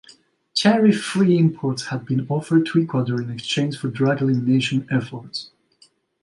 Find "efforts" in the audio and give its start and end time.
4.89-5.51